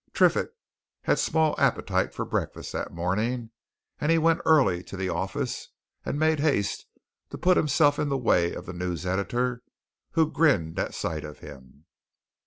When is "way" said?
8.17-8.51